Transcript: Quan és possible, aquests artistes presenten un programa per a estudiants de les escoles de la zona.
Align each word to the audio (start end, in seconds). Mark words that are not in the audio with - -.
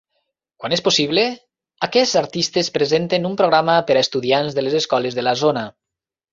Quan 0.61 0.73
és 0.77 0.81
possible, 0.87 1.25
aquests 1.89 2.15
artistes 2.23 2.71
presenten 2.79 3.29
un 3.31 3.37
programa 3.43 3.79
per 3.91 3.99
a 4.01 4.05
estudiants 4.09 4.59
de 4.59 4.67
les 4.67 4.81
escoles 4.85 5.21
de 5.23 5.31
la 5.31 5.39
zona. 5.47 5.69